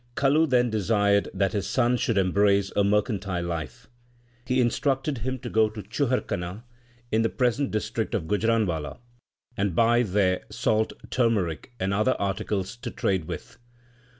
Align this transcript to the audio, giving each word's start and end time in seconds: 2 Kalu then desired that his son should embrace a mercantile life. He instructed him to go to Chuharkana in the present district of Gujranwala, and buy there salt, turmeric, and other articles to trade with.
2 0.15 0.21
Kalu 0.23 0.47
then 0.49 0.71
desired 0.71 1.29
that 1.31 1.53
his 1.53 1.67
son 1.67 1.95
should 1.95 2.17
embrace 2.17 2.71
a 2.75 2.83
mercantile 2.83 3.43
life. 3.45 3.85
He 4.45 4.59
instructed 4.59 5.19
him 5.19 5.37
to 5.37 5.47
go 5.47 5.69
to 5.69 5.83
Chuharkana 5.83 6.63
in 7.11 7.21
the 7.21 7.29
present 7.29 7.69
district 7.69 8.15
of 8.15 8.25
Gujranwala, 8.27 8.97
and 9.55 9.75
buy 9.75 10.01
there 10.01 10.45
salt, 10.49 10.93
turmeric, 11.11 11.73
and 11.79 11.93
other 11.93 12.15
articles 12.17 12.75
to 12.77 12.89
trade 12.89 13.25
with. 13.25 13.59